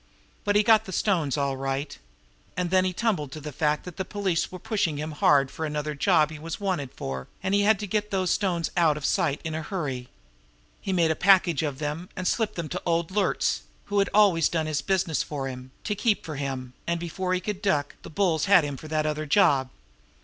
[0.45, 1.95] But he got the stones, all right.
[2.57, 5.63] And then he tumbled to the fact that the police were pushing him hard for
[5.63, 9.05] another job he was 'wanted' for, and he had to get those stones out of
[9.05, 10.09] sight in a hurry.
[10.81, 13.61] He made a package of them and slipped them to old Luertz,
[13.93, 17.39] who had always done his business for him, to keep for him; and before he
[17.39, 19.69] could duck, the bulls had him for that other job.